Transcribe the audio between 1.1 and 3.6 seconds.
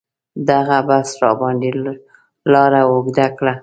راباندې لاره اوږده کړه.